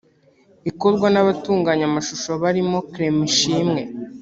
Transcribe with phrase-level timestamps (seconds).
[0.69, 3.81] ikorwa n’abatunganya amashusho barimo Clement Ishimwe